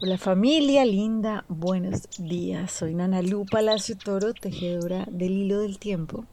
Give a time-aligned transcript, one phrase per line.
[0.00, 2.70] Hola familia linda, buenos días.
[2.70, 6.24] Soy Nanalu Palacio Toro, tejedora del hilo del tiempo.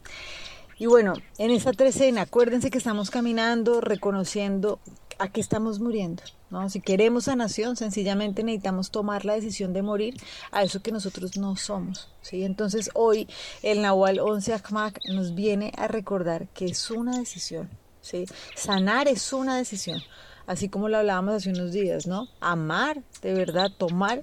[0.78, 4.78] Y bueno, en esta trecena, acuérdense que estamos caminando, reconociendo
[5.18, 6.22] a qué estamos muriendo.
[6.48, 6.70] ¿no?
[6.70, 10.14] Si queremos sanación, sencillamente necesitamos tomar la decisión de morir
[10.52, 12.08] a eso que nosotros no somos.
[12.20, 12.44] ¿sí?
[12.44, 13.26] Entonces hoy
[13.64, 17.68] el Nahual 11 Akmak nos viene a recordar que es una decisión.
[18.00, 18.26] ¿sí?
[18.54, 20.00] Sanar es una decisión
[20.46, 22.28] así como lo hablábamos hace unos días, ¿no?
[22.40, 24.22] Amar, de verdad, tomar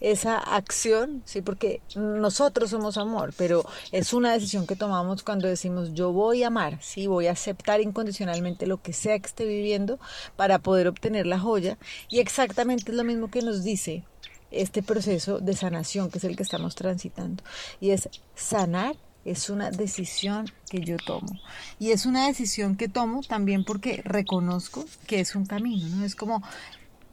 [0.00, 5.94] esa acción, sí, porque nosotros somos amor, pero es una decisión que tomamos cuando decimos
[5.94, 9.98] yo voy a amar, sí, voy a aceptar incondicionalmente lo que sea que esté viviendo
[10.36, 14.04] para poder obtener la joya y exactamente es lo mismo que nos dice
[14.50, 17.42] este proceso de sanación que es el que estamos transitando
[17.80, 21.40] y es sanar es una decisión que yo tomo.
[21.78, 26.04] Y es una decisión que tomo también porque reconozco que es un camino, ¿no?
[26.04, 26.42] Es como,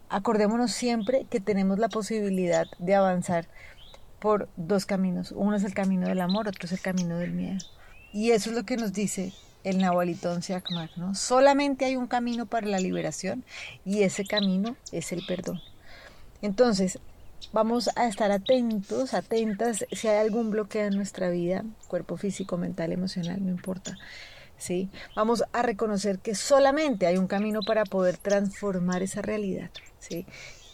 [0.09, 3.48] acordémonos siempre que tenemos la posibilidad de avanzar
[4.20, 5.31] por dos caminos.
[5.36, 7.59] Uno es el camino del amor, otro es el camino del miedo.
[8.12, 11.16] Y eso es lo que nos dice el Nahualitón Siakmar, ¿no?
[11.16, 13.44] Solamente hay un camino para la liberación
[13.86, 15.62] y ese camino es el perdón.
[16.41, 17.00] Entonces,
[17.52, 22.92] vamos a estar atentos, atentas si hay algún bloqueo en nuestra vida, cuerpo físico, mental,
[22.92, 23.98] emocional, no importa.
[24.58, 24.90] ¿sí?
[25.16, 29.72] Vamos a reconocer que solamente hay un camino para poder transformar esa realidad.
[30.00, 30.26] ¿sí?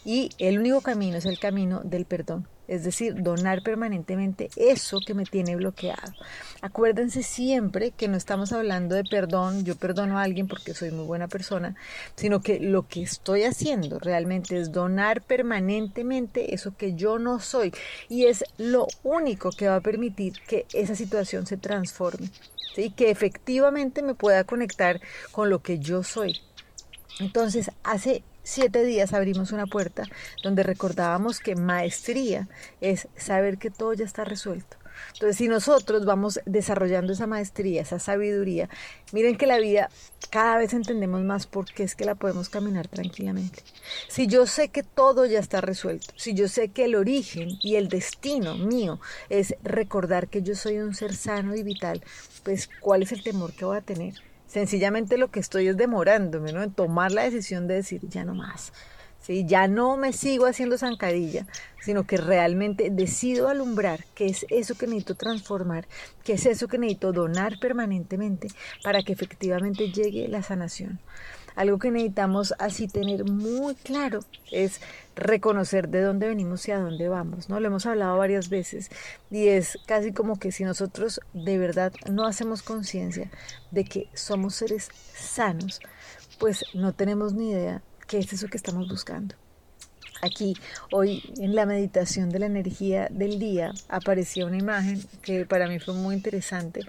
[0.06, 5.14] Y el único camino es el camino del perdón, es decir, donar permanentemente eso que
[5.14, 6.12] me tiene bloqueado.
[6.60, 11.04] Acuérdense siempre que no estamos hablando de perdón, yo perdono a alguien porque soy muy
[11.06, 11.74] buena persona,
[12.14, 17.72] sino que lo que estoy haciendo realmente es donar permanentemente eso que yo no soy
[18.08, 22.30] y es lo único que va a permitir que esa situación se transforme,
[22.76, 25.00] y que efectivamente me pueda conectar
[25.32, 26.38] con lo que yo soy.
[27.18, 30.04] Entonces, hace siete días abrimos una puerta
[30.42, 32.48] donde recordábamos que maestría
[32.80, 34.76] es saber que todo ya está resuelto.
[35.14, 38.70] Entonces, si nosotros vamos desarrollando esa maestría, esa sabiduría,
[39.12, 39.90] miren que la vida
[40.30, 43.62] cada vez entendemos más por qué es que la podemos caminar tranquilamente.
[44.08, 47.74] Si yo sé que todo ya está resuelto, si yo sé que el origen y
[47.74, 52.02] el destino mío es recordar que yo soy un ser sano y vital,
[52.44, 54.14] pues ¿cuál es el temor que voy a tener?
[54.46, 56.62] Sencillamente lo que estoy es demorándome, ¿no?
[56.62, 58.72] En tomar la decisión de decir, ya no más.
[59.26, 59.44] ¿Sí?
[59.44, 61.46] Ya no me sigo haciendo zancadilla,
[61.82, 65.86] sino que realmente decido alumbrar qué es eso que necesito transformar,
[66.24, 68.48] qué es eso que necesito donar permanentemente
[68.84, 71.00] para que efectivamente llegue la sanación.
[71.56, 74.20] Algo que necesitamos así tener muy claro
[74.52, 74.80] es
[75.16, 77.58] reconocer de dónde venimos y a dónde vamos, ¿no?
[77.60, 78.90] Lo hemos hablado varias veces
[79.30, 83.30] y es casi como que si nosotros de verdad no hacemos conciencia
[83.70, 85.80] de que somos seres sanos,
[86.38, 89.34] pues no tenemos ni idea qué es eso que estamos buscando.
[90.22, 90.56] Aquí,
[90.92, 95.78] hoy en la meditación de la energía del día, aparecía una imagen que para mí
[95.78, 96.80] fue muy interesante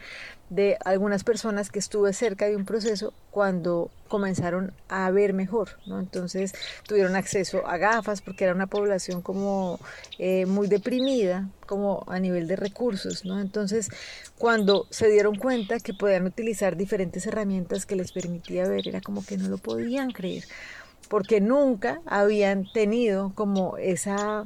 [0.50, 6.00] de algunas personas que estuve cerca de un proceso cuando comenzaron a ver mejor, ¿no?
[6.00, 6.54] Entonces
[6.88, 9.78] tuvieron acceso a gafas porque era una población como
[10.20, 13.42] eh, muy deprimida, como a nivel de recursos, ¿no?
[13.42, 13.90] Entonces
[14.38, 19.26] cuando se dieron cuenta que podían utilizar diferentes herramientas que les permitía ver, era como
[19.26, 20.46] que no lo podían creer
[21.10, 24.46] porque nunca habían tenido como esa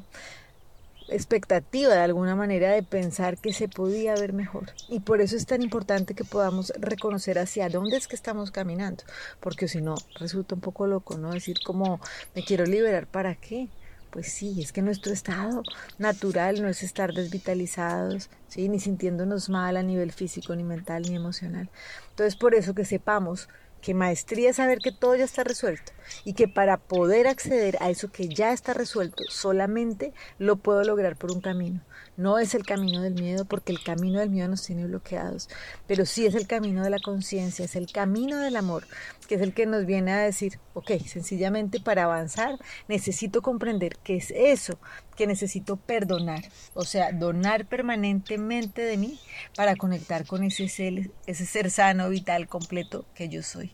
[1.11, 4.71] expectativa de alguna manera de pensar que se podía ver mejor.
[4.87, 9.03] Y por eso es tan importante que podamos reconocer hacia dónde es que estamos caminando,
[9.39, 11.31] porque si no, resulta un poco loco, ¿no?
[11.31, 11.99] Decir como,
[12.33, 13.67] me quiero liberar, ¿para qué?
[14.09, 15.63] Pues sí, es que nuestro estado
[15.97, 18.67] natural no es estar desvitalizados, ¿sí?
[18.67, 21.69] ni sintiéndonos mal a nivel físico, ni mental, ni emocional.
[22.09, 23.47] Entonces, por eso que sepamos
[23.81, 25.91] que maestría es saber que todo ya está resuelto
[26.23, 31.15] y que para poder acceder a eso que ya está resuelto solamente lo puedo lograr
[31.15, 31.81] por un camino.
[32.17, 35.49] No es el camino del miedo porque el camino del miedo nos tiene bloqueados,
[35.87, 38.85] pero sí es el camino de la conciencia, es el camino del amor,
[39.27, 44.17] que es el que nos viene a decir, ok, sencillamente para avanzar necesito comprender qué
[44.17, 44.77] es eso
[45.15, 46.43] que necesito perdonar,
[46.73, 49.19] o sea, donar permanentemente de mí
[49.55, 53.70] para conectar con ese ser, ese ser sano, vital, completo que yo soy.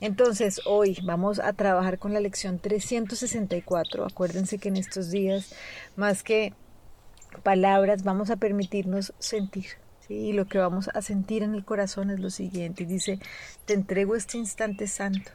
[0.00, 4.04] Entonces, hoy vamos a trabajar con la lección 364.
[4.04, 5.54] Acuérdense que en estos días,
[5.96, 6.52] más que
[7.42, 9.66] palabras, vamos a permitirnos sentir.
[10.08, 12.84] Y lo que vamos a sentir en el corazón es lo siguiente.
[12.84, 13.18] Dice,
[13.64, 15.32] te entrego este instante santo.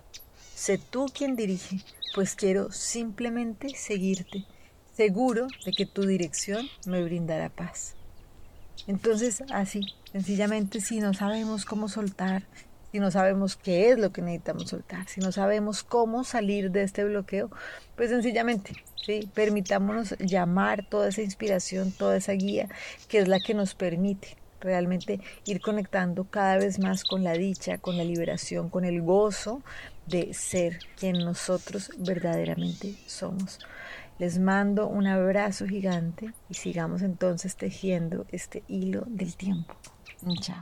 [0.55, 1.79] Sé tú quien dirige,
[2.13, 4.45] pues quiero simplemente seguirte,
[4.95, 7.95] seguro de que tu dirección me brindará paz.
[8.87, 12.43] Entonces, así, sencillamente, si no sabemos cómo soltar,
[12.91, 16.83] si no sabemos qué es lo que necesitamos soltar, si no sabemos cómo salir de
[16.83, 17.49] este bloqueo,
[17.95, 18.73] pues sencillamente,
[19.05, 19.29] ¿sí?
[19.33, 22.67] permitámonos llamar toda esa inspiración, toda esa guía,
[23.07, 27.77] que es la que nos permite realmente ir conectando cada vez más con la dicha,
[27.77, 29.61] con la liberación, con el gozo
[30.05, 33.59] de ser quien nosotros verdaderamente somos.
[34.19, 39.73] Les mando un abrazo gigante y sigamos entonces tejiendo este hilo del tiempo.
[40.41, 40.57] Chao.